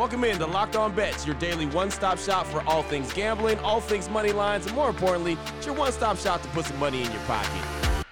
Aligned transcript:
Welcome 0.00 0.24
in 0.24 0.38
to 0.38 0.46
Locked 0.46 0.76
On 0.76 0.94
Bets, 0.94 1.26
your 1.26 1.34
daily 1.34 1.66
one 1.66 1.90
stop 1.90 2.18
shop 2.18 2.46
for 2.46 2.66
all 2.66 2.82
things 2.82 3.12
gambling, 3.12 3.58
all 3.58 3.82
things 3.82 4.08
money 4.08 4.32
lines, 4.32 4.64
and 4.64 4.74
more 4.74 4.88
importantly, 4.88 5.36
it's 5.58 5.66
your 5.66 5.74
one 5.74 5.92
stop 5.92 6.16
shop 6.16 6.40
to 6.40 6.48
put 6.48 6.64
some 6.64 6.78
money 6.78 7.02
in 7.02 7.12
your 7.12 7.20
pocket. 7.24 8.02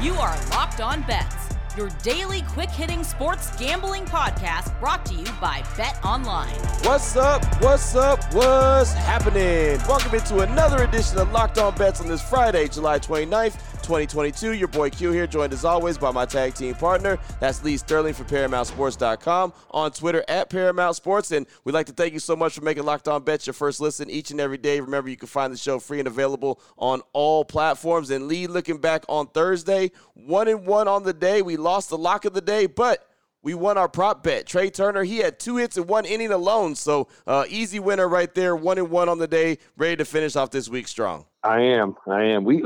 You 0.00 0.14
are 0.14 0.34
Locked 0.48 0.80
On 0.80 1.02
Bets, 1.02 1.54
your 1.76 1.90
daily 2.02 2.40
quick 2.48 2.70
hitting 2.70 3.04
sports 3.04 3.54
gambling 3.58 4.06
podcast 4.06 4.80
brought 4.80 5.04
to 5.04 5.14
you 5.14 5.26
by 5.38 5.62
Bet 5.76 6.02
Online. 6.02 6.54
What's 6.80 7.14
up? 7.14 7.44
What's 7.62 7.94
up? 7.94 8.24
What's 8.32 8.94
happening? 8.94 9.78
Welcome 9.86 10.14
into 10.14 10.38
another 10.38 10.82
edition 10.84 11.18
of 11.18 11.30
Locked 11.32 11.58
On 11.58 11.74
Bets 11.74 12.00
on 12.00 12.08
this 12.08 12.22
Friday, 12.22 12.68
July 12.68 12.98
29th. 13.00 13.71
2022. 13.82 14.54
Your 14.54 14.68
boy 14.68 14.90
Q 14.90 15.10
here, 15.10 15.26
joined 15.26 15.52
as 15.52 15.64
always 15.64 15.98
by 15.98 16.10
my 16.10 16.24
tag 16.24 16.54
team 16.54 16.74
partner. 16.74 17.18
That's 17.40 17.62
Lee 17.62 17.76
Sterling 17.76 18.14
from 18.14 18.26
ParamountSports.com 18.26 19.52
on 19.70 19.90
Twitter 19.90 20.24
at 20.28 20.48
Paramount 20.50 20.96
Sports. 20.96 21.32
And 21.32 21.46
we'd 21.64 21.72
like 21.72 21.86
to 21.86 21.92
thank 21.92 22.12
you 22.12 22.18
so 22.18 22.36
much 22.36 22.54
for 22.54 22.62
making 22.62 22.84
Locked 22.84 23.08
On 23.08 23.22
Bets 23.22 23.46
your 23.46 23.54
first 23.54 23.80
listen 23.80 24.08
each 24.08 24.30
and 24.30 24.40
every 24.40 24.58
day. 24.58 24.80
Remember, 24.80 25.10
you 25.10 25.16
can 25.16 25.28
find 25.28 25.52
the 25.52 25.58
show 25.58 25.78
free 25.78 25.98
and 25.98 26.08
available 26.08 26.60
on 26.78 27.02
all 27.12 27.44
platforms. 27.44 28.10
And 28.10 28.28
Lee, 28.28 28.46
looking 28.46 28.78
back 28.78 29.04
on 29.08 29.26
Thursday, 29.26 29.90
one 30.14 30.48
and 30.48 30.66
one 30.66 30.88
on 30.88 31.02
the 31.02 31.12
day. 31.12 31.42
We 31.42 31.56
lost 31.56 31.90
the 31.90 31.98
lock 31.98 32.24
of 32.24 32.34
the 32.34 32.40
day, 32.40 32.66
but 32.66 33.06
we 33.42 33.54
won 33.54 33.76
our 33.76 33.88
prop 33.88 34.22
bet. 34.22 34.46
Trea 34.46 34.70
Turner, 34.70 35.02
he 35.02 35.18
had 35.18 35.38
two 35.38 35.56
hits 35.56 35.76
in 35.76 35.86
one 35.86 36.04
inning 36.04 36.30
alone. 36.30 36.74
So 36.76 37.08
uh, 37.26 37.44
easy 37.48 37.80
winner 37.80 38.08
right 38.08 38.32
there. 38.34 38.54
One 38.54 38.78
and 38.78 38.88
one 38.90 39.08
on 39.08 39.18
the 39.18 39.26
day, 39.26 39.58
ready 39.76 39.96
to 39.96 40.04
finish 40.04 40.36
off 40.36 40.50
this 40.50 40.68
week 40.68 40.86
strong. 40.86 41.26
I 41.42 41.60
am. 41.60 41.96
I 42.06 42.22
am. 42.22 42.44
We 42.44 42.62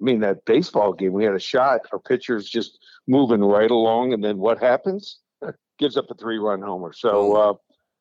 I 0.00 0.04
mean, 0.04 0.20
that 0.20 0.44
baseball 0.44 0.92
game, 0.92 1.12
we 1.12 1.24
had 1.24 1.34
a 1.34 1.40
shot. 1.40 1.82
Our 1.92 1.98
pitcher's 1.98 2.48
just 2.48 2.78
moving 3.06 3.40
right 3.40 3.70
along, 3.70 4.12
and 4.12 4.24
then 4.24 4.38
what 4.38 4.58
happens? 4.58 5.18
Gives 5.78 5.96
up 5.96 6.10
a 6.10 6.14
three-run 6.14 6.62
homer. 6.62 6.92
So 6.92 7.36
uh, 7.36 7.54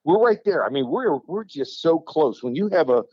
we're 0.06 0.24
right 0.24 0.40
there. 0.46 0.66
I 0.66 0.70
mean, 0.70 0.88
we're 0.88 1.18
we're 1.28 1.44
just 1.44 1.82
so 1.82 2.00
close. 2.00 2.42
When 2.42 2.56
you 2.56 2.70
have 2.70 2.90
a, 2.90 3.04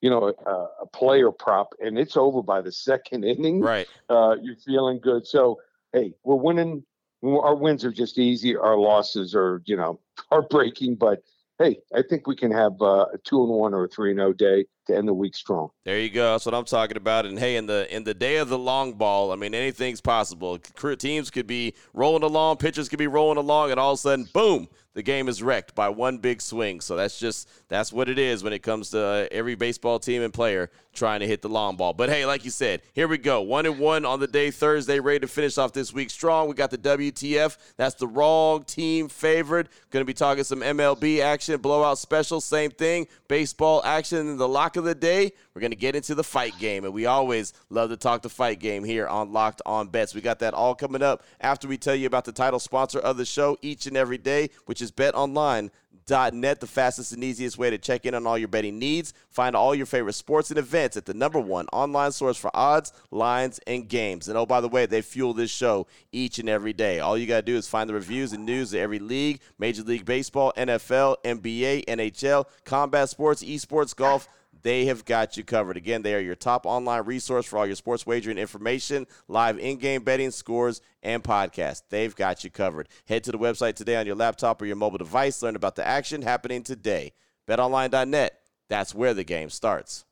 you 0.00 0.08
know, 0.08 0.34
a, 0.46 0.50
a 0.82 0.86
player 0.86 1.30
prop 1.30 1.74
and 1.80 1.98
it's 1.98 2.16
over 2.16 2.42
by 2.42 2.62
the 2.62 2.72
second 2.72 3.24
inning, 3.24 3.60
right? 3.60 3.88
Uh, 4.08 4.36
you're 4.40 4.56
feeling 4.56 5.00
good. 5.00 5.26
So 5.26 5.60
hey, 5.92 6.14
we're 6.24 6.36
winning. 6.36 6.84
Our 7.22 7.54
wins 7.54 7.84
are 7.84 7.92
just 7.92 8.18
easy. 8.18 8.56
Our 8.56 8.78
losses 8.78 9.34
are, 9.34 9.62
you 9.66 9.76
know, 9.76 10.00
heartbreaking. 10.30 10.96
But 10.96 11.22
hey, 11.58 11.80
I 11.94 12.02
think 12.02 12.26
we 12.26 12.36
can 12.36 12.50
have 12.50 12.80
uh, 12.80 13.06
a 13.12 13.18
two 13.24 13.42
and 13.42 13.52
one 13.52 13.74
or 13.74 13.84
a 13.84 13.88
three 13.88 14.10
and 14.10 14.18
zero 14.18 14.32
day 14.32 14.64
to 14.90 14.96
end 14.96 15.08
the 15.08 15.14
week 15.14 15.34
strong. 15.34 15.70
There 15.84 15.98
you 15.98 16.10
go. 16.10 16.32
That's 16.32 16.46
what 16.46 16.54
I'm 16.54 16.64
talking 16.64 16.96
about. 16.96 17.26
And 17.26 17.38
hey, 17.38 17.56
in 17.56 17.66
the 17.66 17.94
in 17.94 18.04
the 18.04 18.14
day 18.14 18.36
of 18.36 18.48
the 18.48 18.58
long 18.58 18.94
ball, 18.94 19.32
I 19.32 19.36
mean, 19.36 19.54
anything's 19.54 20.00
possible. 20.00 20.58
Teams 20.58 21.30
could 21.30 21.46
be 21.46 21.74
rolling 21.94 22.22
along, 22.22 22.56
pitchers 22.58 22.88
could 22.88 22.98
be 22.98 23.06
rolling 23.06 23.38
along, 23.38 23.70
and 23.70 23.80
all 23.80 23.92
of 23.92 23.98
a 23.98 24.00
sudden, 24.00 24.28
boom, 24.32 24.68
the 24.94 25.02
game 25.02 25.28
is 25.28 25.40
wrecked 25.42 25.74
by 25.74 25.88
one 25.88 26.18
big 26.18 26.42
swing. 26.42 26.80
So 26.80 26.96
that's 26.96 27.18
just 27.18 27.48
that's 27.68 27.92
what 27.92 28.08
it 28.08 28.18
is 28.18 28.42
when 28.42 28.52
it 28.52 28.58
comes 28.60 28.90
to 28.90 29.00
uh, 29.00 29.28
every 29.30 29.54
baseball 29.54 29.98
team 30.00 30.22
and 30.22 30.34
player 30.34 30.70
trying 30.92 31.20
to 31.20 31.26
hit 31.26 31.42
the 31.42 31.48
long 31.48 31.76
ball. 31.76 31.92
But 31.92 32.08
hey, 32.08 32.26
like 32.26 32.44
you 32.44 32.50
said, 32.50 32.82
here 32.92 33.06
we 33.06 33.16
go. 33.16 33.40
One 33.40 33.66
and 33.66 33.78
one 33.78 34.04
on 34.04 34.18
the 34.18 34.26
day 34.26 34.50
Thursday, 34.50 34.98
ready 34.98 35.20
to 35.20 35.28
finish 35.28 35.58
off 35.58 35.72
this 35.72 35.92
week 35.92 36.10
strong. 36.10 36.48
We 36.48 36.54
got 36.54 36.72
the 36.72 36.78
WTF. 36.78 37.56
That's 37.76 37.94
the 37.94 38.08
wrong 38.08 38.64
team 38.64 39.08
favorite. 39.08 39.68
Going 39.90 40.02
to 40.02 40.06
be 40.06 40.14
talking 40.14 40.42
some 40.42 40.60
MLB 40.60 41.20
action, 41.20 41.60
blowout 41.60 41.98
special, 41.98 42.40
same 42.40 42.72
thing. 42.72 43.06
Baseball 43.28 43.82
action 43.84 44.18
in 44.18 44.36
the 44.38 44.48
lock 44.48 44.76
of 44.80 44.84
the 44.84 44.94
day. 44.94 45.32
We're 45.54 45.60
going 45.60 45.70
to 45.70 45.76
get 45.76 45.94
into 45.94 46.16
the 46.16 46.24
fight 46.24 46.58
game, 46.58 46.84
and 46.84 46.92
we 46.92 47.06
always 47.06 47.52
love 47.68 47.90
to 47.90 47.96
talk 47.96 48.22
the 48.22 48.28
fight 48.28 48.58
game 48.58 48.82
here 48.82 49.06
on 49.06 49.32
Locked 49.32 49.62
On 49.64 49.86
Bets. 49.86 50.14
We 50.14 50.20
got 50.20 50.40
that 50.40 50.54
all 50.54 50.74
coming 50.74 51.02
up 51.02 51.22
after 51.40 51.68
we 51.68 51.78
tell 51.78 51.94
you 51.94 52.06
about 52.06 52.24
the 52.24 52.32
title 52.32 52.58
sponsor 52.58 52.98
of 52.98 53.16
the 53.16 53.24
show 53.24 53.56
each 53.62 53.86
and 53.86 53.96
every 53.96 54.18
day, 54.18 54.50
which 54.66 54.82
is 54.82 54.90
betonline.net, 54.90 56.60
the 56.60 56.66
fastest 56.66 57.12
and 57.12 57.22
easiest 57.22 57.58
way 57.58 57.70
to 57.70 57.78
check 57.78 58.06
in 58.06 58.14
on 58.14 58.26
all 58.26 58.38
your 58.38 58.48
betting 58.48 58.78
needs. 58.78 59.14
Find 59.28 59.54
all 59.54 59.74
your 59.74 59.86
favorite 59.86 60.14
sports 60.14 60.50
and 60.50 60.58
events 60.58 60.96
at 60.96 61.04
the 61.04 61.14
number 61.14 61.38
one 61.38 61.66
online 61.72 62.12
source 62.12 62.36
for 62.36 62.50
odds, 62.54 62.92
lines, 63.10 63.60
and 63.66 63.88
games. 63.88 64.28
And 64.28 64.36
oh, 64.36 64.46
by 64.46 64.60
the 64.60 64.68
way, 64.68 64.86
they 64.86 65.02
fuel 65.02 65.34
this 65.34 65.50
show 65.50 65.86
each 66.10 66.38
and 66.38 66.48
every 66.48 66.72
day. 66.72 67.00
All 67.00 67.16
you 67.16 67.26
got 67.26 67.36
to 67.36 67.42
do 67.42 67.56
is 67.56 67.68
find 67.68 67.88
the 67.88 67.94
reviews 67.94 68.32
and 68.32 68.44
news 68.44 68.72
of 68.72 68.80
every 68.80 68.98
league 68.98 69.40
Major 69.58 69.82
League 69.82 70.04
Baseball, 70.04 70.52
NFL, 70.56 71.16
NBA, 71.24 71.84
NHL, 71.84 72.46
combat 72.64 73.08
sports, 73.08 73.44
esports, 73.44 73.94
golf 73.94 74.28
they 74.62 74.86
have 74.86 75.04
got 75.04 75.36
you 75.36 75.44
covered. 75.44 75.76
Again, 75.76 76.02
they 76.02 76.14
are 76.14 76.20
your 76.20 76.34
top 76.34 76.66
online 76.66 77.04
resource 77.04 77.46
for 77.46 77.58
all 77.58 77.66
your 77.66 77.76
sports 77.76 78.06
wagering 78.06 78.38
information, 78.38 79.06
live 79.28 79.58
in 79.58 79.78
game 79.78 80.02
betting, 80.02 80.30
scores, 80.30 80.80
and 81.02 81.22
podcasts. 81.22 81.82
They've 81.88 82.14
got 82.14 82.44
you 82.44 82.50
covered. 82.50 82.88
Head 83.06 83.24
to 83.24 83.32
the 83.32 83.38
website 83.38 83.74
today 83.74 83.96
on 83.96 84.06
your 84.06 84.16
laptop 84.16 84.60
or 84.60 84.66
your 84.66 84.76
mobile 84.76 84.98
device. 84.98 85.42
Learn 85.42 85.56
about 85.56 85.76
the 85.76 85.86
action 85.86 86.22
happening 86.22 86.62
today. 86.62 87.12
BetOnline.net. 87.48 88.38
That's 88.68 88.94
where 88.94 89.14
the 89.14 89.24
game 89.24 89.50
starts. 89.50 90.04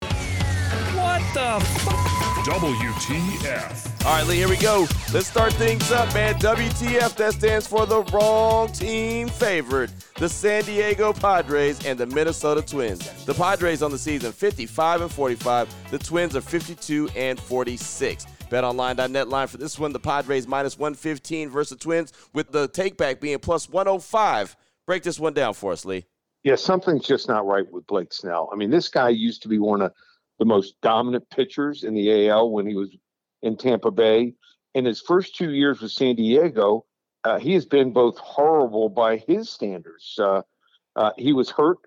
What 0.00 1.22
the 1.34 1.64
fuck? 1.80 2.11
WTF. 2.44 4.04
All 4.04 4.16
right, 4.16 4.26
Lee, 4.26 4.36
here 4.38 4.48
we 4.48 4.56
go. 4.56 4.88
Let's 5.14 5.28
start 5.28 5.52
things 5.52 5.92
up, 5.92 6.12
man. 6.12 6.34
WTF, 6.34 7.14
that 7.14 7.34
stands 7.34 7.68
for 7.68 7.86
the 7.86 8.02
wrong 8.12 8.66
team 8.72 9.28
favorite. 9.28 9.92
The 10.16 10.28
San 10.28 10.64
Diego 10.64 11.12
Padres 11.12 11.86
and 11.86 11.96
the 11.96 12.06
Minnesota 12.06 12.60
Twins. 12.60 13.24
The 13.26 13.34
Padres 13.34 13.80
on 13.80 13.92
the 13.92 13.98
season 13.98 14.32
55 14.32 15.02
and 15.02 15.12
45. 15.12 15.90
The 15.92 15.98
Twins 15.98 16.34
are 16.34 16.40
52 16.40 17.10
and 17.14 17.38
46. 17.38 18.26
BetOnline.net 18.50 19.28
line 19.28 19.46
for 19.46 19.58
this 19.58 19.78
one. 19.78 19.92
The 19.92 20.00
Padres 20.00 20.48
minus 20.48 20.76
115 20.76 21.48
versus 21.48 21.78
the 21.78 21.82
Twins, 21.82 22.12
with 22.32 22.50
the 22.50 22.68
takeback 22.70 23.20
being 23.20 23.38
plus 23.38 23.68
105. 23.68 24.56
Break 24.84 25.04
this 25.04 25.20
one 25.20 25.32
down 25.32 25.54
for 25.54 25.70
us, 25.70 25.84
Lee. 25.84 26.06
Yeah, 26.42 26.56
something's 26.56 27.06
just 27.06 27.28
not 27.28 27.46
right 27.46 27.70
with 27.70 27.86
Blake 27.86 28.12
Snell. 28.12 28.50
I 28.52 28.56
mean, 28.56 28.70
this 28.70 28.88
guy 28.88 29.10
used 29.10 29.42
to 29.42 29.48
be 29.48 29.60
one 29.60 29.80
of 29.80 29.92
the 30.42 30.46
most 30.46 30.74
dominant 30.80 31.30
pitchers 31.30 31.84
in 31.84 31.94
the 31.94 32.28
AL 32.28 32.50
when 32.50 32.66
he 32.66 32.74
was 32.74 32.88
in 33.42 33.56
Tampa 33.56 33.92
Bay. 33.92 34.34
In 34.74 34.84
his 34.84 35.00
first 35.00 35.36
two 35.36 35.52
years 35.52 35.80
with 35.80 35.92
San 35.92 36.16
Diego, 36.16 36.84
uh, 37.22 37.38
he 37.38 37.54
has 37.54 37.64
been 37.64 37.92
both 37.92 38.18
horrible 38.18 38.88
by 38.88 39.18
his 39.18 39.48
standards. 39.48 40.18
Uh, 40.18 40.42
uh, 40.96 41.12
he 41.16 41.32
was 41.32 41.48
hurt 41.48 41.78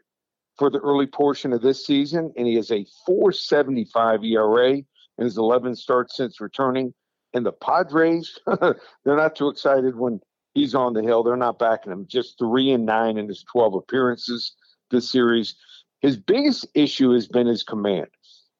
for 0.57 0.69
the 0.69 0.79
early 0.79 1.05
portion 1.05 1.51
of 1.51 1.61
this 1.61 1.85
season, 1.85 2.31
and 2.37 2.47
he 2.47 2.55
has 2.55 2.71
a 2.71 2.85
4.75 3.05 4.25
ERA 4.25 4.69
in 4.71 4.85
his 5.17 5.37
11 5.37 5.75
starts 5.75 6.15
since 6.15 6.39
returning. 6.39 6.93
And 7.33 7.45
the 7.45 7.51
Padres, 7.51 8.39
they're 8.61 8.77
not 9.05 9.35
too 9.35 9.49
excited 9.49 9.97
when 9.97 10.21
he's 10.53 10.75
on 10.75 10.93
the 10.93 11.03
hill. 11.03 11.23
They're 11.23 11.35
not 11.35 11.59
backing 11.59 11.91
him. 11.91 12.07
Just 12.07 12.39
three 12.39 12.71
and 12.71 12.85
nine 12.85 13.17
in 13.17 13.27
his 13.27 13.43
12 13.51 13.73
appearances 13.73 14.53
this 14.91 15.11
series. 15.11 15.55
His 15.99 16.15
biggest 16.15 16.67
issue 16.73 17.11
has 17.11 17.27
been 17.27 17.47
his 17.47 17.63
command. 17.63 18.07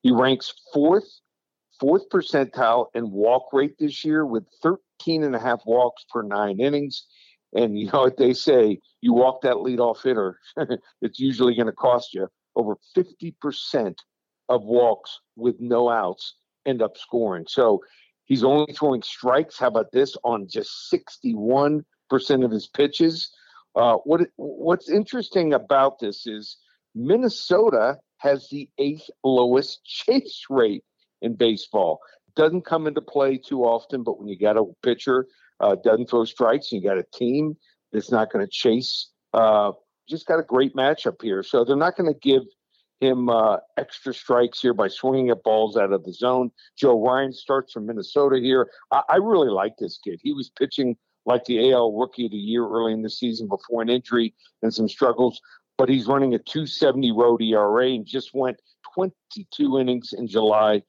He 0.06 0.12
ranks 0.12 0.54
fourth, 0.72 1.10
fourth 1.80 2.08
percentile 2.10 2.90
in 2.94 3.10
walk 3.10 3.52
rate 3.52 3.74
this 3.80 4.06
year 4.06 4.24
with 4.24 4.44
13 4.62 5.24
and 5.24 5.36
a 5.36 5.40
half 5.40 5.62
walks 5.66 6.06
per 6.12 6.22
nine 6.22 6.60
innings. 6.60 7.08
And 7.56 7.76
you 7.76 7.90
know 7.92 8.02
what 8.02 8.16
they 8.16 8.34
say, 8.34 8.82
you 9.02 9.14
walk 9.14 9.42
that 9.42 9.56
leadoff 9.56 10.04
hitter, 10.04 10.38
it's 11.02 11.20
usually 11.20 11.56
going 11.56 11.66
to 11.66 11.72
cost 11.72 12.14
you 12.14 12.28
over 12.56 12.78
50% 12.96 13.96
of 14.48 14.64
walks 14.64 15.22
with 15.36 15.56
no 15.60 15.90
outs 15.90 16.36
end 16.68 16.84
up 16.84 16.98
scoring. 16.98 17.46
So 17.50 17.80
he's 18.26 18.44
only 18.44 18.74
throwing 18.74 19.02
strikes. 19.02 19.58
How 19.58 19.70
about 19.70 19.92
this 19.92 20.16
on 20.24 20.48
just 20.48 20.94
61% 20.94 21.84
of 22.46 22.52
his 22.52 22.68
pitches? 22.68 23.32
Uh, 23.76 23.96
what 24.04 24.22
what's 24.36 24.88
interesting 24.88 25.54
about 25.54 25.98
this 25.98 26.28
is 26.28 26.58
Minnesota 26.96 27.98
has 28.18 28.48
the 28.50 28.70
eighth 28.78 29.10
lowest 29.24 29.84
chase 29.86 30.46
rate 30.50 30.84
in 31.22 31.36
baseball. 31.36 32.00
Doesn't 32.36 32.66
come 32.66 32.88
into 32.88 33.02
play 33.02 33.38
too 33.38 33.64
often, 33.64 34.04
but 34.04 34.20
when 34.20 34.28
you 34.28 34.38
got 34.38 34.58
a 34.58 34.66
pitcher 34.84 35.28
uh, 35.60 35.76
doesn't 35.84 36.10
throw 36.10 36.26
strikes, 36.26 36.72
and 36.72 36.82
you 36.82 36.88
got 36.88 36.98
a 36.98 37.06
team 37.14 37.56
that's 37.94 38.12
not 38.12 38.32
going 38.32 38.46
to 38.46 38.52
chase. 38.52 39.10
Uh, 39.34 39.72
just 40.08 40.28
got 40.28 40.40
a 40.40 40.44
great 40.44 40.76
matchup 40.76 41.22
here, 41.22 41.44
so 41.44 41.64
they're 41.64 41.76
not 41.76 41.96
going 41.96 42.12
to 42.12 42.20
give 42.20 42.44
him 43.00 43.30
uh, 43.30 43.58
extra 43.78 44.14
strikes 44.14 44.62
here 44.62 44.74
by 44.74 44.88
swinging 44.88 45.30
at 45.30 45.44
balls 45.44 45.78
out 45.78 45.92
of 45.92 46.04
the 46.04 46.14
zone. 46.14 46.52
Joe 46.78 47.02
Ryan 47.02 47.34
starts 47.34 47.74
from 47.74 47.86
Minnesota 47.86 48.38
here. 48.40 48.70
I, 48.92 49.02
I 49.10 49.16
really 49.18 49.50
like 49.50 49.74
this 49.78 50.00
kid. 50.04 50.20
He 50.24 50.34
was 50.34 50.50
pitching 50.50 50.96
like 51.26 51.44
the 51.46 51.72
AL 51.72 51.94
Rookie 51.94 52.26
of 52.26 52.32
the 52.32 52.38
Year 52.38 52.66
early 52.66 52.94
in 52.94 53.02
the 53.02 53.10
season 53.10 53.48
before 53.48 53.82
an 53.82 53.90
injury 53.90 54.34
and 54.62 54.74
some 54.74 54.88
struggles 54.88 55.42
but 55.78 55.90
he's 55.90 56.08
running 56.08 56.34
a 56.34 56.40
270 56.40 57.12
road 57.12 57.42
ERA 57.42 57.90
and 57.90 58.06
just 58.06 58.34
went 58.34 58.58
22 58.94 59.80
innings 59.80 60.14
in 60.14 60.28
July 60.28 60.82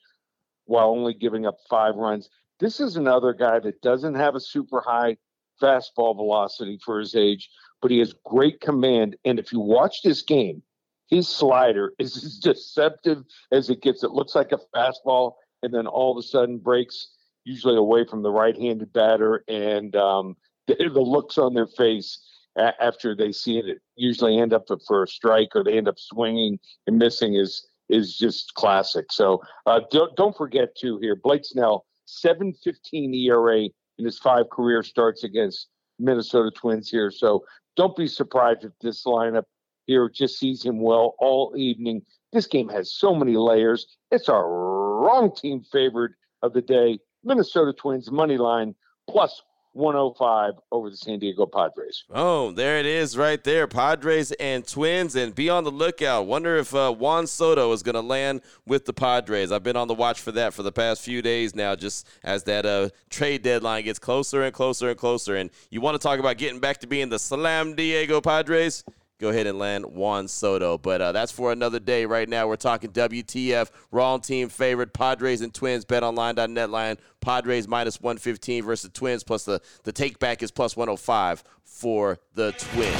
while 0.66 0.88
only 0.88 1.14
giving 1.14 1.46
up 1.46 1.56
five 1.68 1.96
runs. 1.96 2.28
This 2.60 2.80
is 2.80 2.96
another 2.96 3.32
guy 3.32 3.58
that 3.60 3.82
doesn't 3.82 4.14
have 4.14 4.34
a 4.34 4.40
super 4.40 4.80
high 4.80 5.16
fastball 5.62 6.14
velocity 6.14 6.78
for 6.84 6.98
his 6.98 7.14
age, 7.14 7.50
but 7.82 7.90
he 7.90 7.98
has 7.98 8.14
great 8.24 8.60
command. 8.60 9.16
And 9.24 9.38
if 9.38 9.52
you 9.52 9.60
watch 9.60 10.02
this 10.02 10.22
game, 10.22 10.62
his 11.08 11.28
slider 11.28 11.92
is 11.98 12.16
as 12.24 12.38
deceptive 12.38 13.24
as 13.52 13.70
it 13.70 13.82
gets. 13.82 14.02
It 14.02 14.12
looks 14.12 14.34
like 14.34 14.52
a 14.52 14.60
fastball, 14.74 15.34
and 15.62 15.72
then 15.72 15.86
all 15.86 16.12
of 16.12 16.18
a 16.18 16.26
sudden 16.26 16.58
breaks 16.58 17.08
usually 17.44 17.76
away 17.76 18.04
from 18.04 18.22
the 18.22 18.30
right-handed 18.30 18.92
batter, 18.92 19.44
and 19.48 19.94
um, 19.96 20.36
the, 20.66 20.74
the 20.92 21.00
looks 21.00 21.38
on 21.38 21.54
their 21.54 21.66
face 21.66 22.18
a- 22.56 22.82
after 22.82 23.14
they 23.14 23.32
see 23.32 23.58
it, 23.58 23.67
it 23.69 23.79
usually 23.97 24.38
end 24.38 24.53
up 24.53 24.67
for 24.87 25.03
a 25.03 25.08
strike 25.08 25.50
or 25.55 25.62
they 25.64 25.76
end 25.76 25.88
up 25.88 25.99
swinging 25.99 26.58
and 26.87 26.99
missing 26.99 27.35
is 27.35 27.67
is 27.88 28.17
just 28.17 28.53
classic. 28.55 29.12
So 29.12 29.43
uh, 29.67 29.81
don't 29.91 30.14
don't 30.17 30.37
forget 30.37 30.76
to 30.81 30.99
here, 30.99 31.17
Blake 31.17 31.44
Snell, 31.44 31.87
seven 32.05 32.53
fifteen 32.53 33.14
ERA 33.14 33.62
in 33.99 34.05
his 34.05 34.19
five 34.19 34.50
career 34.50 34.82
starts 34.82 35.25
against 35.25 35.69
Minnesota 35.99 36.50
Twins 36.50 36.91
here. 36.91 37.11
So 37.11 37.44
don't 37.76 37.97
be 37.97 38.06
surprised 38.06 38.64
if 38.64 38.73
this 38.81 39.05
lineup 39.05 39.44
here 39.87 40.08
just 40.08 40.38
sees 40.38 40.64
him 40.64 40.81
well 40.81 41.14
all 41.19 41.55
evening. 41.56 42.03
This 42.32 42.47
game 42.47 42.69
has 42.69 42.93
so 42.93 43.14
many 43.14 43.37
layers. 43.37 43.97
It's 44.11 44.29
our 44.29 44.47
wrong 44.49 45.35
team 45.35 45.62
favorite 45.73 46.12
of 46.43 46.53
the 46.53 46.62
day. 46.62 46.99
Minnesota 47.25 47.73
Twins 47.73 48.11
money 48.11 48.37
line 48.37 48.75
plus 49.08 49.43
105 49.76 50.55
over 50.73 50.90
the 50.90 50.96
San 50.96 51.19
Diego 51.19 51.46
Padres. 51.46 52.05
Oh, 52.11 52.50
there 52.50 52.78
it 52.78 52.87
is 52.87 53.17
right 53.17 53.43
there. 53.44 53.67
Padres 53.67 54.32
and 54.32 54.67
Twins. 54.67 55.14
And 55.14 55.34
be 55.34 55.50
on 55.50 55.64
the 55.64 55.70
lookout. 55.70 56.26
Wonder 56.26 56.56
if 56.56 56.75
uh, 56.75 56.93
Juan 56.93 57.26
Soto 57.26 57.70
is 57.73 57.82
going 57.82 57.94
to 57.94 58.00
land 58.00 58.40
with 58.67 58.87
the 58.87 58.93
Padres. 58.93 59.52
I've 59.52 59.62
been 59.62 59.76
on 59.76 59.88
the 59.88 59.94
watch 59.94 60.20
for 60.20 60.32
that 60.32 60.55
for 60.55 60.62
the 60.62 60.73
past 60.73 61.02
few 61.02 61.20
days 61.20 61.55
now, 61.55 61.76
just 61.76 62.08
as 62.25 62.44
that 62.44 62.64
uh, 62.64 62.88
trade 63.11 63.43
deadline 63.43 63.84
gets 63.84 63.99
closer 63.99 64.43
and 64.43 64.55
closer 64.55 64.88
and 64.88 64.99
closer. 64.99 65.37
And 65.37 65.50
you 65.70 65.81
want 65.81 65.94
to 65.94 65.99
talk 65.99 66.19
about 66.19 66.38
getting 66.38 66.58
back 66.61 66.79
to 66.81 66.87
being 66.87 67.11
the 67.11 67.19
Slam 67.19 67.75
Diego 67.75 68.20
Padres? 68.20 68.82
Go 69.18 69.28
ahead 69.28 69.46
and 69.46 69.58
land 69.58 69.86
Juan 69.86 70.28
Soto. 70.28 70.78
But 70.78 71.00
uh, 71.00 71.12
that's 71.12 71.32
for 71.32 71.52
another 71.52 71.80
day. 71.80 72.06
Right 72.06 72.28
now, 72.28 72.46
we're 72.48 72.56
talking 72.56 72.90
WTF, 72.90 73.70
wrong 73.90 74.20
team 74.20 74.48
favorite, 74.48 74.92
Padres 74.92 75.40
and 75.40 75.52
Twins, 75.52 75.84
betonline.net 75.84 76.70
line, 76.70 76.96
Padres 77.20 77.68
minus 77.68 78.00
115 78.00 78.64
versus 78.64 78.90
Twins, 78.92 79.24
plus 79.24 79.44
the, 79.44 79.60
the 79.84 79.92
take 79.92 80.18
back 80.18 80.42
is 80.42 80.50
plus 80.50 80.76
105 80.76 81.42
for 81.76 82.19
the 82.34 82.52
Twins. 82.52 82.96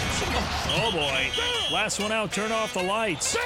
Oh 0.78 0.90
boy. 0.93 1.31
Last 1.73 1.99
one 1.99 2.12
out, 2.12 2.31
turn 2.31 2.52
off 2.52 2.75
the 2.75 2.82
lights. 2.82 3.37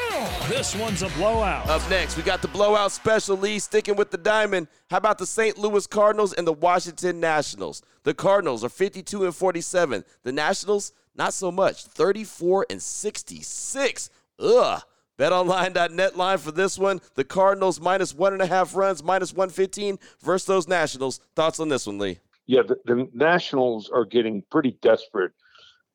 This 0.49 0.75
one's 0.75 1.03
a 1.03 1.09
blowout. 1.11 1.69
Up 1.69 1.88
next, 1.88 2.17
we 2.17 2.23
got 2.23 2.43
the 2.43 2.49
blowout 2.49 2.91
special 2.91 3.37
Lee 3.37 3.61
sticking 3.61 3.94
with 3.94 4.11
the 4.11 4.19
diamond. 4.19 4.67
How 4.91 4.97
about 4.97 5.19
the 5.19 5.27
St. 5.27 5.56
Louis 5.56 5.87
Cardinals 5.87 6.32
and 6.32 6.47
the 6.47 6.53
Washington 6.53 7.21
Nationals? 7.21 7.81
The 8.03 8.12
Cardinals 8.12 8.65
are 8.65 8.69
52 8.69 9.25
and 9.25 9.35
47. 9.35 10.05
The 10.25 10.32
Nationals 10.32 10.93
not 11.15 11.33
so 11.33 11.53
much. 11.53 11.85
34 11.85 12.67
and 12.69 12.83
66. 12.83 14.11
Ugh. 14.41 14.83
BetOnline.net 15.19 16.17
line 16.17 16.38
for 16.38 16.50
this 16.50 16.79
one. 16.79 17.00
The 17.15 17.25
Cardinals 17.25 17.81
minus 17.81 18.15
one 18.15 18.33
and 18.33 18.43
a 18.43 18.47
half 18.47 18.75
runs, 18.75 19.03
minus 19.03 19.33
115 19.33 19.99
versus 20.23 20.47
those 20.47 20.67
Nationals. 20.67 21.21
Thoughts 21.37 21.61
on 21.61 21.69
this 21.69 21.87
one, 21.87 21.99
Lee? 21.99 22.19
Yeah, 22.50 22.62
the, 22.67 22.79
the 22.85 23.08
Nationals 23.14 23.91
are 23.91 24.05
getting 24.05 24.43
pretty 24.50 24.76
desperate 24.82 25.31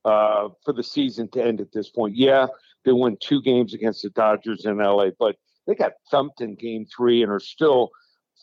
uh, 0.06 0.48
for 0.64 0.74
the 0.74 0.84
season 0.84 1.28
to 1.32 1.44
end 1.44 1.60
at 1.60 1.74
this 1.74 1.90
point. 1.90 2.16
Yeah, 2.16 2.48
they 2.86 2.94
won 2.94 3.18
two 3.20 3.42
games 3.42 3.74
against 3.74 4.04
the 4.04 4.10
Dodgers 4.12 4.64
in 4.64 4.78
LA, 4.78 5.10
but 5.20 5.36
they 5.68 5.76
got 5.76 5.92
thumped 6.10 6.40
in 6.40 6.56
game 6.56 6.86
three 6.86 7.22
and 7.24 7.30
are 7.30 7.42
still 7.42 7.90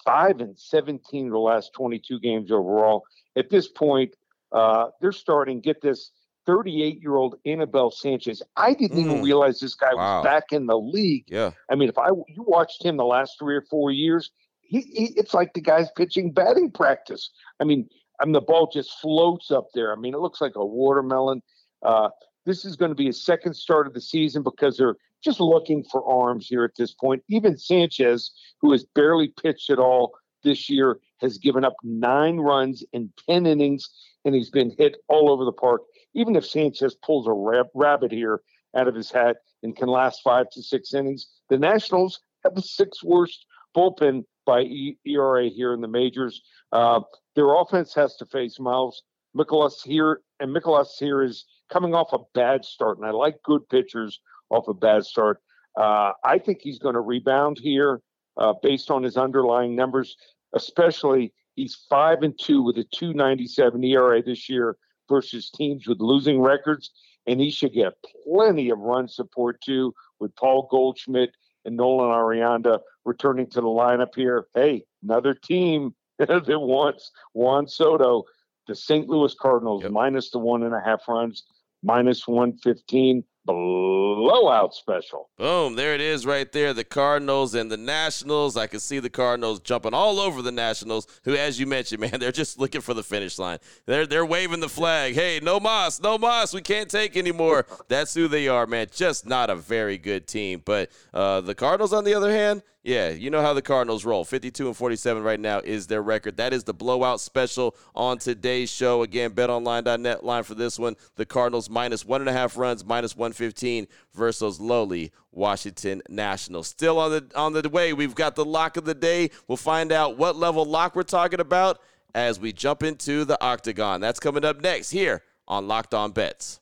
five 0.05 0.41
and 0.41 0.59
17 0.59 1.31
the 1.31 1.39
last 1.39 1.73
22 1.73 2.21
games 2.21 2.53
overall. 2.53 3.05
At 3.35 3.49
this 3.49 3.69
point, 3.69 4.15
uh, 4.53 4.89
they're 5.01 5.13
starting, 5.13 5.63
get 5.63 5.81
this, 5.81 6.11
38 6.45 7.01
year 7.01 7.17
old 7.17 7.37
Anibal 7.47 7.91
Sanchez. 7.91 8.43
I 8.59 8.75
didn't 8.75 8.99
mm. 8.99 9.07
even 9.07 9.23
realize 9.23 9.59
this 9.59 9.75
guy 9.75 9.95
wow. 9.95 10.19
was 10.19 10.25
back 10.25 10.53
in 10.53 10.67
the 10.67 10.77
league. 10.77 11.25
Yeah. 11.29 11.53
I 11.71 11.77
mean, 11.77 11.89
if 11.89 11.97
I 11.97 12.09
you 12.09 12.45
watched 12.47 12.85
him 12.85 12.99
the 12.99 13.07
last 13.07 13.39
three 13.39 13.57
or 13.57 13.65
four 13.71 13.91
years, 13.91 14.31
he, 14.61 14.81
he 14.81 15.05
it's 15.17 15.33
like 15.33 15.55
the 15.55 15.61
guy's 15.61 15.91
pitching 15.97 16.33
batting 16.33 16.71
practice. 16.73 17.31
I 17.61 17.65
mean, 17.65 17.89
I 18.23 18.25
mean 18.25 18.33
the 18.33 18.41
ball 18.41 18.71
just 18.73 19.01
floats 19.01 19.51
up 19.51 19.67
there. 19.75 19.93
I 19.93 19.97
mean, 19.97 20.15
it 20.15 20.21
looks 20.21 20.41
like 20.41 20.55
a 20.55 20.65
watermelon. 20.65 21.43
Uh, 21.83 22.09
this 22.47 22.65
is 22.65 22.77
going 22.77 22.91
to 22.91 22.97
be 22.97 23.09
a 23.09 23.13
second 23.13 23.55
start 23.55 23.87
of 23.87 23.95
the 23.95 24.01
season 24.01 24.43
because 24.43 24.77
they're 24.77 24.97
just 25.23 25.41
looking 25.41 25.85
for 25.85 26.05
arms 26.05 26.47
here 26.49 26.65
at 26.65 26.77
this 26.77 26.93
point. 26.93 27.23
Even 27.29 27.57
Sanchez, 27.57 28.33
who 28.61 28.73
has 28.73 28.85
barely 28.95 29.33
pitched 29.43 29.71
at 29.71 29.79
all 29.79 30.13
this 30.43 30.71
year, 30.71 30.99
has 31.21 31.39
given 31.39 31.65
up 31.65 31.75
nine 31.85 32.39
runs 32.39 32.85
in 32.93 33.13
10 33.29 33.47
innings, 33.47 33.89
and 34.25 34.35
he's 34.35 34.51
been 34.51 34.75
hit 34.79 34.97
all 35.09 35.31
over 35.31 35.45
the 35.45 35.53
park 35.53 35.83
even 36.15 36.37
if 36.37 36.47
Sanchez 36.47 36.95
pulls 36.95 37.27
a 37.27 37.33
rab- 37.33 37.71
rabbit 37.75 38.13
here 38.13 38.41
out 38.77 38.89
of 38.89 38.95
his 38.95 39.11
hat 39.11 39.37
and 39.63 39.77
can 39.77 39.89
last 39.89 40.21
five 40.23 40.49
to 40.51 40.63
six 40.63 40.95
innings, 40.95 41.29
the 41.49 41.59
Nationals 41.59 42.21
have 42.45 42.55
the 42.55 42.63
sixth 42.63 43.03
worst 43.03 43.47
bullpen 43.77 44.25
by 44.45 44.65
ERA 45.07 45.49
here 45.49 45.73
in 45.73 45.81
the 45.81 45.89
majors. 45.89 46.43
Uh, 46.73 47.01
their 47.37 47.55
offense 47.55 47.95
has 47.95 48.17
to 48.17 48.27
face 48.27 48.59
Miles 48.59 49.03
Mikolas 49.37 49.83
here, 49.85 50.21
and 50.41 50.55
Mikolas 50.55 50.99
here 50.99 51.23
is 51.23 51.47
coming 51.71 51.95
off 51.95 52.13
a 52.13 52.19
bad 52.35 52.65
start, 52.65 52.99
and 52.99 53.07
I 53.07 53.11
like 53.11 53.43
good 53.45 53.69
pitchers 53.69 54.21
off 54.51 54.69
a 54.69 54.75
bad 54.75 55.05
start. 55.05 55.41
Uh, 55.79 56.13
I 56.25 56.39
think 56.39 56.59
he's 56.61 56.79
going 56.79 56.95
to 56.95 57.01
rebound 57.01 57.59
here 57.59 58.01
uh, 58.37 58.53
based 58.63 58.91
on 58.91 59.03
his 59.03 59.17
underlying 59.17 59.75
numbers, 59.75 60.17
especially 60.55 61.33
he's 61.55 61.87
five 61.89 62.23
and 62.23 62.39
two 62.39 62.63
with 62.63 62.77
a 62.77 62.85
297 62.93 63.83
ERA 63.85 64.23
this 64.23 64.49
year 64.49 64.77
versus 65.09 65.51
teams 65.51 65.87
with 65.87 66.01
losing 66.01 66.41
records, 66.41 66.91
and 67.27 67.41
he 67.41 67.51
should 67.51 67.73
get 67.73 67.95
plenty 68.25 68.71
of 68.71 68.79
run 68.79 69.09
support 69.09 69.61
too 69.63 69.95
with 70.21 70.35
Paul 70.37 70.69
Goldschmidt 70.71 71.31
and 71.65 71.77
Nolan 71.77 72.11
Arenado 72.11 72.81
returning 73.05 73.47
to 73.51 73.61
the 73.61 73.67
lineup 73.67 74.15
here. 74.15 74.47
Hey, 74.55 74.85
another 75.03 75.35
team 75.35 75.95
that 76.19 76.45
wants 76.49 77.11
Juan 77.35 77.67
Soto, 77.67 78.25
the 78.69 78.75
St. 78.75 79.09
Louis 79.09 79.35
Cardinals, 79.35 79.83
yep. 79.83 79.93
minus 79.93 80.31
the 80.31 80.39
one 80.39 80.63
and 80.63 80.75
a 80.75 80.81
half 80.81 81.09
runs, 81.09 81.45
minus 81.83 82.27
115 82.29 83.25
blowout 83.45 84.75
special. 84.75 85.29
Boom, 85.39 85.75
there 85.75 85.95
it 85.95 86.01
is 86.01 86.25
right 86.25 86.51
there. 86.53 86.73
The 86.73 86.85
Cardinals 86.85 87.55
and 87.55 87.71
the 87.71 87.77
Nationals. 87.77 88.57
I 88.57 88.67
can 88.67 88.81
see 88.81 88.99
the 88.99 89.11
Cardinals 89.11 89.61
jumping 89.61 89.95
all 89.95 90.21
over 90.21 90.43
the 90.43 90.53
Nationals, 90.53 91.07
who, 91.25 91.35
as 91.35 91.59
you 91.59 91.67
mentioned, 91.67 92.01
man, 92.13 92.21
they're 92.21 92.33
just 92.33 92.59
looking 92.59 92.81
for 92.81 92.95
the 92.95 93.03
finish 93.03 93.39
line. 93.39 93.59
They're 93.87 94.07
they're 94.07 94.27
waving 94.27 94.61
the 94.61 94.69
flag. 94.69 95.15
Hey, 95.15 95.41
no 95.43 95.59
Moss, 95.61 96.01
no 96.01 96.19
Moss. 96.19 96.55
We 96.55 96.63
can't 96.63 96.91
take 96.91 97.17
anymore. 97.17 97.67
That's 97.89 98.15
who 98.15 98.29
they 98.29 98.49
are, 98.49 98.67
man. 98.67 98.87
Just 98.93 99.27
not 99.27 99.51
a 99.51 99.57
very 99.57 99.99
good 99.99 100.27
team. 100.27 100.63
But 100.65 100.91
uh, 101.13 101.41
the 101.41 101.55
Cardinals, 101.55 101.93
on 101.93 102.05
the 102.05 102.15
other 102.15 102.31
hand, 102.31 102.63
yeah, 102.85 103.11
you 103.11 103.31
know 103.31 103.43
how 103.43 103.55
the 103.55 103.63
Cardinals 103.63 104.05
roll. 104.05 104.25
52 104.25 104.67
and 104.67 104.77
47 104.77 105.23
right 105.23 105.39
now 105.39 105.61
is 105.61 105.87
their 105.87 106.03
record. 106.03 106.37
That 106.39 106.53
is 106.53 106.65
the 106.65 106.75
blowout 106.75 107.21
special 107.21 107.77
on 107.95 108.19
today's 108.19 108.73
show. 108.73 109.03
Again, 109.03 109.31
betonline.net 109.31 110.25
line 110.25 110.43
for 110.43 110.57
this 110.57 110.81
one. 110.81 110.97
The 111.15 111.25
Cardinals 111.25 111.71
minus 111.71 112.05
one 112.05 112.23
and 112.23 112.29
a 112.29 112.33
half 112.33 112.57
runs, 112.57 112.85
minus 112.85 113.17
115 113.17 113.87
versus 114.15 114.61
lowly 114.61 115.13
Washington 115.31 116.03
Nationals. 116.09 116.67
Still 116.67 116.99
on 116.99 117.13
the 117.13 117.31
on 117.37 117.53
the 117.53 117.69
way. 117.69 117.93
We've 117.93 118.17
got 118.17 118.35
the 118.35 118.45
lock 118.45 118.77
of 118.77 118.85
the 118.85 118.95
day. 118.95 119.31
We'll 119.47 119.57
find 119.57 119.93
out 119.93 120.19
what 120.19 120.35
level 120.35 120.65
lock 120.65 120.97
we're 120.97 121.05
talking 121.05 121.41
about 121.41 121.79
as 122.17 122.41
we 122.41 122.53
jump 122.53 122.83
into 122.83 123.25
the 123.25 123.41
octagon. 123.41 124.01
That's 124.01 124.19
coming 124.19 124.45
up 124.45 124.61
next 124.61 124.91
here 124.91 125.23
on 125.47 125.69
Locked 125.69 125.95
On 125.95 126.11
Bets. 126.11 126.59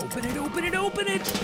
Open 0.00 0.24
it, 0.24 0.36
open 0.36 0.64
it, 0.64 0.76
open 0.76 1.08
it. 1.08 1.40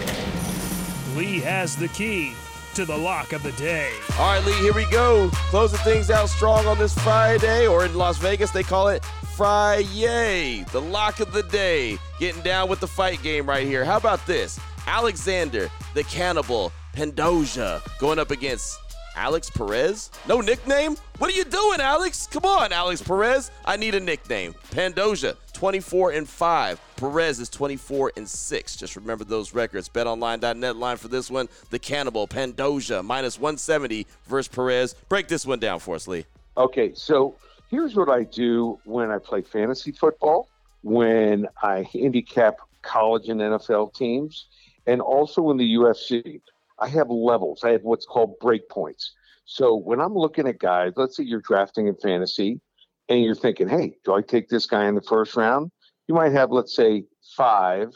Lee 1.17 1.41
has 1.41 1.75
the 1.77 1.89
key 1.89 2.35
to 2.75 2.85
the 2.85 2.97
lock 2.97 3.33
of 3.33 3.43
the 3.45 3.53
day. 3.53 3.93
All 4.19 4.35
right, 4.35 4.45
Lee, 4.45 4.53
here 4.55 4.73
we 4.73 4.85
go. 4.87 5.31
Closing 5.51 5.79
things 5.81 6.11
out 6.11 6.29
strong 6.29 6.67
on 6.67 6.77
this 6.77 6.93
Friday, 6.99 7.69
or 7.69 7.85
in 7.85 7.95
Las 7.95 8.19
Vegas, 8.19 8.51
they 8.51 8.65
call 8.65 8.89
it 8.89 9.05
Friday. 9.37 10.65
The 10.73 10.81
lock 10.81 11.21
of 11.21 11.33
the 11.33 11.45
day. 11.45 11.99
Getting 12.19 12.43
down 12.43 12.69
with 12.69 12.81
the 12.81 12.89
fight 12.89 13.23
game 13.23 13.49
right 13.49 13.65
here. 13.67 13.85
How 13.85 13.97
about 13.97 14.27
this? 14.27 14.59
Alexander, 14.87 15.71
the 15.95 16.03
cannibal, 16.05 16.73
Pantoja, 16.95 17.81
going 17.99 18.19
up 18.19 18.33
against 18.33 18.79
Alex 19.17 19.51
Perez? 19.51 20.11
No 20.29 20.41
nickname? 20.41 20.97
What 21.19 21.33
are 21.33 21.37
you 21.37 21.45
doing, 21.45 21.81
Alex? 21.81 22.27
Come 22.27 22.45
on, 22.45 22.73
Alex 22.73 23.03
Perez. 23.03 23.51
I 23.65 23.77
need 23.77 23.95
a 23.95 24.01
nickname. 24.01 24.55
Pantoja, 24.71 25.37
24 25.53 26.13
and 26.13 26.29
5. 26.29 26.81
Perez 26.97 27.41
is 27.41 27.49
24 27.49 28.13
and 28.17 28.29
6. 28.29 28.77
Just 28.77 28.97
remember 28.97 29.25
those 29.25 29.55
records. 29.55 29.89
BetOnline.net 29.89 30.77
line 30.77 30.97
for 30.97 31.09
this 31.09 31.31
one. 31.31 31.49
The 31.71 31.79
Cannibal, 31.79 32.27
Pantoja, 32.27 33.05
minus 33.05 33.39
170 33.39 34.07
versus 34.27 34.49
Perez. 34.49 34.95
Break 35.09 35.29
this 35.29 35.47
one 35.47 35.59
down 35.59 35.81
for 35.81 35.95
us, 35.95 36.09
Lee. 36.09 36.27
Okay, 36.57 36.93
so 36.95 37.35
here's 37.71 37.95
what 37.95 38.09
I 38.09 38.25
do 38.25 38.79
when 38.85 39.11
I 39.11 39.19
play 39.19 39.43
fantasy 39.43 39.93
football, 39.93 40.49
when 40.83 41.49
I 41.63 41.89
handicap 41.93 42.59
college 42.83 43.29
and 43.29 43.41
NFL 43.41 43.95
teams, 43.95 44.47
and 44.87 45.01
also 45.01 45.51
in 45.51 45.57
the 45.57 45.75
UFC. 45.75 46.41
I 46.79 46.89
have 46.89 47.09
levels. 47.11 47.63
I 47.65 47.71
have 47.71 47.83
what's 47.83 48.07
called 48.07 48.39
break 48.41 48.69
points. 48.69 49.13
So 49.45 49.77
when 49.77 50.01
I'm 50.01 50.15
looking 50.15 50.49
at 50.49 50.59
guys, 50.59 50.93
let's 50.97 51.17
say 51.17 51.25
you're 51.25 51.41
drafting 51.41 51.87
in 51.87 51.97
fantasy 51.97 52.61
and 53.09 53.23
you're 53.23 53.35
thinking, 53.35 53.69
hey, 53.69 53.97
do 54.05 54.15
I 54.15 54.23
take 54.23 54.49
this 54.49 54.67
guy 54.67 54.87
in 54.87 54.95
the 54.95 55.03
first 55.03 55.37
round? 55.37 55.71
You 56.09 56.15
might 56.15 56.33
have, 56.33 56.51
let's 56.51 56.75
say, 56.75 57.05
five, 57.37 57.91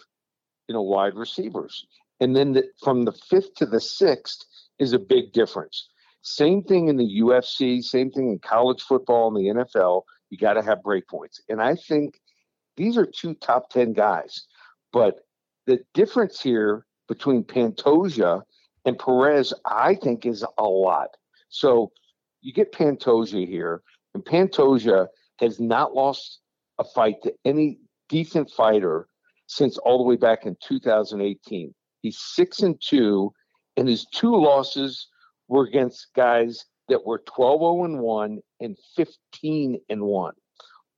you 0.68 0.74
know, 0.74 0.82
wide 0.82 1.14
receivers. 1.14 1.86
And 2.20 2.34
then 2.36 2.52
the, 2.52 2.64
from 2.82 3.04
the 3.04 3.12
fifth 3.12 3.54
to 3.56 3.66
the 3.66 3.80
sixth 3.80 4.44
is 4.78 4.92
a 4.92 4.98
big 4.98 5.32
difference. 5.32 5.88
Same 6.22 6.62
thing 6.62 6.88
in 6.88 6.96
the 6.96 7.20
UFC, 7.20 7.82
same 7.82 8.10
thing 8.10 8.28
in 8.28 8.38
college 8.38 8.82
football 8.82 9.28
and 9.28 9.36
the 9.36 9.64
NFL. 9.64 10.02
You 10.30 10.38
got 10.38 10.54
to 10.54 10.62
have 10.62 10.82
break 10.82 11.08
points. 11.08 11.40
And 11.48 11.62
I 11.62 11.74
think 11.74 12.20
these 12.76 12.98
are 12.98 13.06
two 13.06 13.34
top 13.34 13.70
10 13.70 13.92
guys. 13.92 14.46
But 14.92 15.20
the 15.66 15.80
difference 15.94 16.40
here 16.40 16.84
between 17.08 17.44
Pantoja 17.44 18.42
and 18.84 18.98
Perez, 18.98 19.52
I 19.64 19.94
think, 19.94 20.26
is 20.26 20.44
a 20.56 20.64
lot. 20.64 21.08
So 21.48 21.92
you 22.40 22.52
get 22.52 22.72
Pantoja 22.72 23.46
here, 23.46 23.82
and 24.14 24.24
Pantoja 24.24 25.08
has 25.40 25.60
not 25.60 25.94
lost 25.94 26.40
a 26.78 26.84
fight 26.84 27.16
to 27.22 27.34
any 27.44 27.78
decent 28.08 28.50
fighter 28.50 29.08
since 29.46 29.78
all 29.78 29.98
the 29.98 30.04
way 30.04 30.16
back 30.16 30.46
in 30.46 30.56
2018. 30.62 31.74
He's 32.02 32.18
six 32.18 32.60
and 32.60 32.80
two, 32.80 33.32
and 33.76 33.88
his 33.88 34.06
two 34.06 34.34
losses 34.36 35.08
were 35.48 35.64
against 35.64 36.08
guys 36.14 36.64
that 36.88 37.04
were 37.04 37.22
12 37.26 37.60
0 37.60 37.84
and 37.84 38.00
1 38.00 38.38
and 38.60 38.76
15 38.96 39.80
and 39.88 40.02
1. 40.02 40.34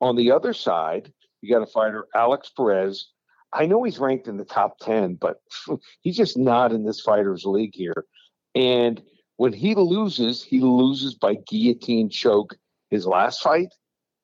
On 0.00 0.16
the 0.16 0.30
other 0.30 0.52
side, 0.52 1.12
you 1.40 1.52
got 1.52 1.62
a 1.62 1.70
fighter, 1.70 2.06
Alex 2.14 2.50
Perez. 2.56 3.08
I 3.52 3.66
know 3.66 3.82
he's 3.82 3.98
ranked 3.98 4.28
in 4.28 4.36
the 4.36 4.44
top 4.44 4.78
10, 4.80 5.14
but 5.14 5.40
he's 6.00 6.16
just 6.16 6.36
not 6.36 6.72
in 6.72 6.84
this 6.84 7.00
fighter's 7.00 7.44
league 7.44 7.74
here. 7.74 8.04
And 8.54 9.02
when 9.36 9.52
he 9.52 9.74
loses, 9.74 10.42
he 10.42 10.60
loses 10.60 11.14
by 11.14 11.36
guillotine 11.48 12.10
choke 12.10 12.56
his 12.90 13.06
last 13.06 13.42
fight 13.42 13.68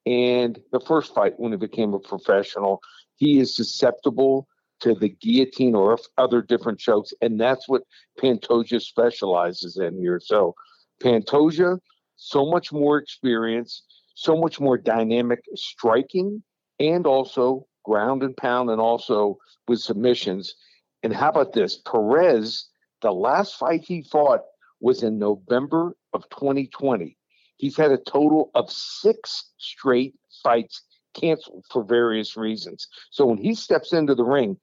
and 0.04 0.58
the 0.72 0.80
first 0.80 1.14
fight 1.14 1.34
when 1.38 1.52
he 1.52 1.58
became 1.58 1.94
a 1.94 1.98
professional. 1.98 2.80
He 3.16 3.38
is 3.38 3.56
susceptible 3.56 4.46
to 4.80 4.94
the 4.94 5.08
guillotine 5.08 5.74
or 5.74 5.98
other 6.18 6.42
different 6.42 6.78
chokes, 6.78 7.12
and 7.20 7.40
that's 7.40 7.68
what 7.68 7.82
Pantoja 8.20 8.80
specializes 8.80 9.78
in 9.78 9.98
here. 9.98 10.20
So 10.22 10.54
Pantoja, 11.02 11.78
so 12.16 12.46
much 12.46 12.72
more 12.72 12.98
experience, 12.98 13.84
so 14.14 14.36
much 14.36 14.60
more 14.60 14.76
dynamic 14.76 15.40
striking, 15.54 16.42
and 16.78 17.06
also 17.06 17.66
ground 17.86 18.22
and 18.22 18.36
pound, 18.36 18.68
and 18.68 18.80
also 18.80 19.38
with 19.68 19.80
submissions. 19.80 20.54
And 21.02 21.14
how 21.14 21.30
about 21.30 21.52
this? 21.52 21.76
Perez, 21.76 22.68
the 23.00 23.12
last 23.12 23.56
fight 23.56 23.84
he 23.86 24.02
fought 24.02 24.42
was 24.80 25.02
in 25.02 25.18
November 25.18 25.96
of 26.12 26.28
2020. 26.30 27.16
He's 27.56 27.76
had 27.76 27.92
a 27.92 27.98
total 27.98 28.50
of 28.54 28.70
six 28.70 29.50
straight 29.56 30.14
fights 30.42 30.82
canceled 31.14 31.64
for 31.70 31.82
various 31.82 32.36
reasons. 32.36 32.88
So 33.10 33.24
when 33.26 33.38
he 33.38 33.54
steps 33.54 33.92
into 33.92 34.14
the 34.14 34.24
ring, 34.24 34.58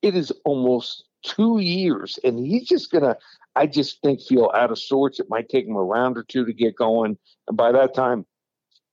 it 0.00 0.14
is 0.14 0.32
almost 0.44 1.04
two 1.22 1.58
years, 1.58 2.18
and 2.24 2.38
he's 2.38 2.66
just 2.66 2.90
gonna, 2.90 3.16
I 3.54 3.66
just 3.66 4.00
think, 4.00 4.22
feel 4.22 4.50
out 4.54 4.70
of 4.70 4.78
sorts. 4.78 5.20
It 5.20 5.28
might 5.28 5.50
take 5.50 5.66
him 5.66 5.76
a 5.76 5.82
round 5.82 6.16
or 6.16 6.22
two 6.22 6.46
to 6.46 6.52
get 6.52 6.76
going, 6.76 7.18
and 7.48 7.56
by 7.56 7.72
that 7.72 7.94
time, 7.94 8.24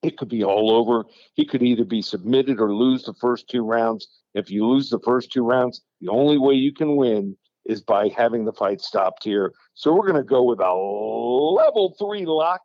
it 0.08 0.18
could 0.18 0.30
be 0.30 0.44
all 0.44 0.72
over. 0.72 1.06
He 1.34 1.46
could 1.46 1.62
either 1.62 1.84
be 1.84 2.02
submitted 2.02 2.60
or 2.60 2.74
lose 2.74 3.04
the 3.04 3.14
first 3.14 3.50
two 3.50 3.64
rounds. 3.64 4.08
If 4.34 4.50
you 4.50 4.66
lose 4.66 4.90
the 4.90 5.00
first 5.00 5.32
two 5.32 5.44
rounds, 5.44 5.82
the 6.02 6.10
only 6.10 6.38
way 6.38 6.54
you 6.54 6.74
can 6.74 6.96
win 6.96 7.36
is 7.66 7.82
by 7.82 8.08
having 8.08 8.46
the 8.46 8.54
fight 8.54 8.82
stopped 8.82 9.24
here. 9.24 9.54
So 9.74 9.94
we're 9.94 10.08
going 10.08 10.22
to 10.22 10.24
go 10.24 10.44
with 10.44 10.60
a 10.60 10.74
level 10.74 11.96
three 12.00 12.26
lock 12.26 12.62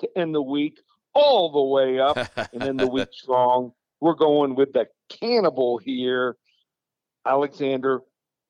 to 0.00 0.08
end 0.18 0.34
the 0.34 0.42
week, 0.42 0.80
all 1.14 1.52
the 1.52 1.62
way 1.62 2.00
up, 2.00 2.16
and 2.52 2.62
then 2.62 2.76
the 2.76 2.88
week 2.88 3.08
strong. 3.12 3.72
We're 4.00 4.14
going 4.14 4.54
with 4.54 4.72
the 4.72 4.86
cannibal 5.08 5.78
here. 5.78 6.36
Alexander, 7.26 8.00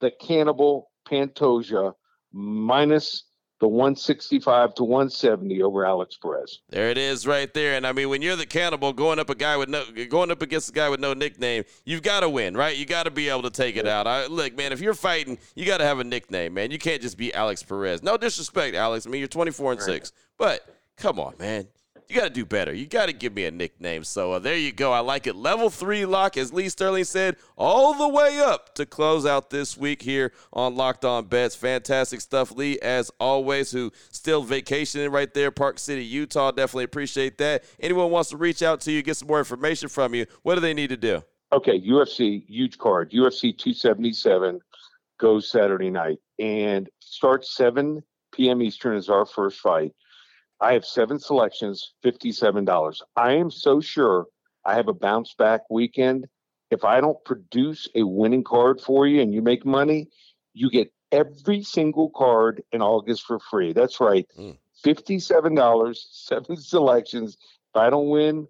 the 0.01 0.11
cannibal 0.11 0.91
Pantoja, 1.09 1.95
minus 2.33 3.25
the 3.61 3.69
165 3.69 4.75
to 4.75 4.85
170 4.85 5.63
over 5.63 5.87
Alex 5.87 6.17
Perez. 6.17 6.61
There 6.69 6.91
it 6.91 6.99
is, 6.99 7.27
right 7.27 7.53
there. 7.55 7.77
And 7.77 7.87
I 7.87 7.93
mean, 7.93 8.09
when 8.09 8.21
you're 8.23 8.37
the 8.37 8.47
cannibal 8.47 8.93
going 8.93 9.19
up 9.19 9.31
a 9.31 9.35
guy 9.35 9.57
with 9.57 9.69
no 9.69 9.85
going 10.09 10.31
up 10.31 10.43
against 10.43 10.69
a 10.69 10.73
guy 10.73 10.89
with 10.89 11.01
no 11.01 11.15
nickname, 11.15 11.65
you've 11.85 12.03
got 12.03 12.21
to 12.21 12.29
win, 12.29 12.57
right? 12.57 12.77
You 12.77 12.85
got 12.85 13.05
to 13.05 13.11
be 13.11 13.29
able 13.29 13.43
to 13.43 13.51
take 13.51 13.77
it 13.77 13.87
out. 13.87 14.07
I, 14.07 14.27
look, 14.27 14.57
man, 14.57 14.73
if 14.73 14.81
you're 14.81 14.95
fighting, 14.95 15.39
you 15.55 15.65
got 15.65 15.79
to 15.79 15.85
have 15.85 15.99
a 15.99 16.05
nickname, 16.05 16.55
man. 16.55 16.71
You 16.71 16.79
can't 16.79 17.01
just 17.01 17.17
be 17.17 17.33
Alex 17.33 17.63
Perez. 17.63 18.03
No 18.03 18.17
disrespect, 18.17 18.77
Alex. 18.77 19.07
I 19.07 19.11
mean, 19.11 19.21
you're 19.21 19.29
24 19.29 19.73
and 19.73 19.83
six, 19.83 20.13
but 20.37 20.67
come 20.97 21.19
on, 21.19 21.35
man 21.39 21.67
you 22.09 22.17
got 22.17 22.25
to 22.25 22.31
do 22.31 22.45
better. 22.45 22.73
You 22.73 22.87
got 22.87 23.07
to 23.07 23.13
give 23.13 23.35
me 23.35 23.45
a 23.47 23.51
nickname. 23.51 24.05
So 24.05 24.33
uh, 24.33 24.39
there 24.39 24.57
you 24.57 24.73
go. 24.73 24.93
I 24.93 25.01
like 25.01 25.27
it. 25.27 25.37
Level 25.37 25.71
three 25.71 26.05
lock, 26.05 26.37
as 26.37 26.53
Lee 26.53 26.69
Sterling 26.69 27.05
said, 27.05 27.37
all 27.57 27.95
the 27.95 28.09
way 28.09 28.41
up 28.41 28.75
to 28.77 28.87
close 28.87 29.27
out 29.27 29.51
this 29.51 29.77
week 29.77 30.03
here 30.03 30.33
on 30.53 30.77
Locked 30.77 31.05
On 31.05 31.25
Bets. 31.25 31.57
Fantastic 31.57 32.21
stuff, 32.21 32.53
Lee, 32.53 32.79
as 32.81 33.11
always, 33.19 33.71
who 33.71 33.93
still 34.11 34.43
vacationing 34.43 35.11
right 35.11 35.33
there, 35.35 35.51
Park 35.51 35.79
City, 35.79 36.05
Utah. 36.05 36.51
Definitely 36.51 36.85
appreciate 36.85 37.39
that. 37.39 37.65
Anyone 37.81 38.11
wants 38.11 38.31
to 38.31 38.37
reach 38.37 38.63
out 38.63 38.81
to 38.83 38.93
you, 38.93 39.03
get 39.03 39.17
some 39.17 39.29
more 39.29 39.39
information 39.39 39.89
from 39.89 40.15
you, 40.15 40.27
what 40.43 40.55
do 40.55 40.61
they 40.61 40.75
need 40.75 40.91
to 40.91 40.97
do? 40.97 41.23
Okay, 41.53 41.81
UFC, 41.81 42.45
huge 42.49 42.77
card. 42.79 43.13
UFC 43.13 43.57
277 43.57 44.61
goes 45.19 45.51
Saturday 45.51 45.91
night 45.91 46.19
and 46.39 46.89
starts 47.01 47.57
7 47.57 48.03
p.m. 48.33 48.63
Eastern 48.63 48.97
is 48.97 49.09
our 49.09 49.25
first 49.25 49.61
fight. 49.61 49.93
I 50.61 50.73
have 50.73 50.85
seven 50.85 51.19
selections, 51.19 51.93
$57. 52.05 53.01
I 53.17 53.33
am 53.33 53.51
so 53.51 53.81
sure 53.81 54.27
I 54.65 54.75
have 54.75 54.89
a 54.89 54.95
bounce 54.95 55.35
back 55.35 55.63
weekend. 55.71 56.27
If 56.71 56.85
I 56.85 57.01
don't 57.01 57.23
produce 57.25 57.89
a 57.95 58.03
winning 58.03 58.43
card 58.43 58.81
for 58.81 59.07
you 59.07 59.21
and 59.21 59.33
you 59.33 59.43
make 59.43 59.65
money, 59.65 60.09
you 60.55 60.71
get 60.71 60.93
every 61.13 61.63
single 61.63 62.11
card 62.11 62.63
in 62.73 62.83
August 62.83 63.25
for 63.25 63.39
free. 63.39 63.73
That's 63.73 64.01
right. 64.01 64.27
Mm. 64.39 64.57
$57, 64.85 65.97
seven 66.11 66.57
selections. 66.61 67.37
If 67.75 67.81
I 67.81 67.91
don't 67.91 68.09
win, 68.09 68.49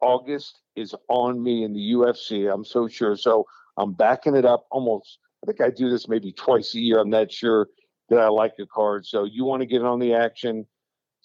August 0.00 0.60
is 0.74 0.94
on 1.08 1.42
me 1.42 1.64
in 1.64 1.72
the 1.72 1.92
UFC. 1.92 2.52
I'm 2.52 2.64
so 2.64 2.88
sure. 2.88 3.16
So 3.16 3.46
I'm 3.76 3.92
backing 3.92 4.34
it 4.34 4.44
up 4.44 4.66
almost. 4.70 5.18
I 5.42 5.46
think 5.46 5.60
I 5.60 5.70
do 5.70 5.88
this 5.88 6.08
maybe 6.08 6.32
twice 6.32 6.74
a 6.74 6.80
year. 6.80 6.98
I'm 6.98 7.10
not 7.10 7.32
sure 7.32 7.68
that 8.08 8.18
I 8.18 8.28
like 8.28 8.54
a 8.60 8.66
card. 8.66 9.06
So 9.06 9.24
you 9.24 9.44
want 9.44 9.62
to 9.62 9.66
get 9.66 9.82
on 9.82 9.98
the 9.98 10.14
action 10.14 10.66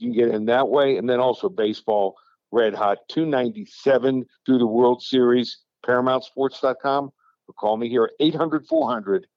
you 0.01 0.09
can 0.11 0.17
get 0.17 0.33
in 0.33 0.45
that 0.45 0.67
way. 0.67 0.97
And 0.97 1.09
then 1.09 1.19
also 1.19 1.49
baseball, 1.49 2.15
red 2.51 2.73
hot, 2.73 2.97
297 3.09 4.25
through 4.45 4.57
the 4.57 4.67
World 4.67 5.01
Series, 5.01 5.59
ParamountSports.com. 5.85 7.11
Or 7.47 7.53
call 7.53 7.77
me 7.77 7.89
here 7.89 8.05
at 8.05 8.11
800 8.19 8.67
400 8.67 9.27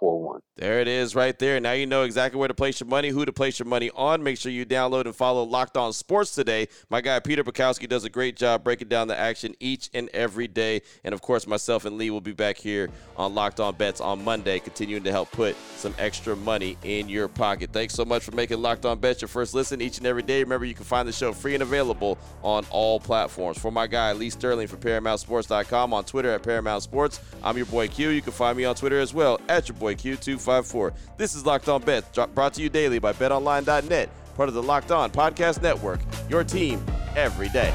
9741. 0.00 0.40
There 0.56 0.80
it 0.80 0.88
is 0.88 1.14
right 1.14 1.38
there. 1.38 1.58
Now 1.58 1.72
you 1.72 1.86
know 1.86 2.02
exactly 2.02 2.38
where 2.38 2.48
to 2.48 2.54
place 2.54 2.80
your 2.80 2.88
money, 2.88 3.08
who 3.08 3.24
to 3.24 3.32
place 3.32 3.58
your 3.58 3.66
money 3.66 3.90
on. 3.94 4.22
Make 4.22 4.36
sure 4.36 4.52
you 4.52 4.66
download 4.66 5.06
and 5.06 5.16
follow 5.16 5.42
Locked 5.42 5.78
On 5.78 5.90
Sports 5.92 6.34
today. 6.34 6.68
My 6.90 7.00
guy 7.00 7.18
Peter 7.20 7.42
Bukowski 7.42 7.88
does 7.88 8.04
a 8.04 8.10
great 8.10 8.36
job 8.36 8.62
breaking 8.62 8.88
down 8.88 9.08
the 9.08 9.18
action 9.18 9.54
each 9.58 9.88
and 9.94 10.10
every 10.10 10.48
day. 10.48 10.82
And 11.02 11.14
of 11.14 11.22
course, 11.22 11.46
myself 11.46 11.86
and 11.86 11.96
Lee 11.96 12.10
will 12.10 12.20
be 12.20 12.32
back 12.32 12.58
here 12.58 12.90
on 13.16 13.34
Locked 13.34 13.58
On 13.58 13.74
Bets 13.74 14.02
on 14.02 14.22
Monday, 14.22 14.58
continuing 14.58 15.02
to 15.04 15.10
help 15.10 15.30
put 15.30 15.56
some 15.76 15.94
extra 15.98 16.36
money 16.36 16.76
in 16.84 17.08
your 17.08 17.28
pocket. 17.28 17.70
Thanks 17.72 17.94
so 17.94 18.04
much 18.04 18.22
for 18.22 18.32
making 18.32 18.60
Locked 18.60 18.84
On 18.84 18.98
Bets 18.98 19.22
your 19.22 19.28
first 19.28 19.54
listen 19.54 19.80
each 19.80 19.96
and 19.96 20.06
every 20.06 20.22
day. 20.22 20.42
Remember, 20.42 20.66
you 20.66 20.74
can 20.74 20.84
find 20.84 21.08
the 21.08 21.12
show 21.12 21.32
free 21.32 21.54
and 21.54 21.62
available 21.62 22.18
on 22.42 22.66
all 22.70 23.00
platforms. 23.00 23.58
For 23.58 23.70
my 23.70 23.86
guy 23.86 24.12
Lee 24.12 24.28
Sterling 24.28 24.66
from 24.66 24.80
ParamountSports.com 24.80 25.94
on 25.94 26.04
Twitter 26.04 26.30
at 26.32 26.42
Paramount 26.42 26.82
Sports, 26.82 27.18
I'm 27.42 27.56
your 27.56 27.66
boy 27.66 27.88
Q. 27.88 28.10
You 28.10 28.20
can 28.20 28.32
find 28.32 28.58
me 28.58 28.66
on 28.66 28.74
Twitter 28.74 29.00
as 29.00 29.14
well 29.14 29.40
at 29.48 29.66
your 29.66 29.78
boy 29.78 29.89
Q254. 29.94 30.92
This 31.16 31.34
is 31.34 31.44
Locked 31.46 31.68
On 31.68 31.82
Bets, 31.82 32.18
brought 32.34 32.54
to 32.54 32.62
you 32.62 32.68
daily 32.68 32.98
by 32.98 33.12
BetOnline.net, 33.12 34.08
part 34.36 34.48
of 34.48 34.54
the 34.54 34.62
Locked 34.62 34.90
On 34.90 35.10
Podcast 35.10 35.62
Network. 35.62 36.00
Your 36.28 36.44
team 36.44 36.84
every 37.16 37.48
day. 37.48 37.74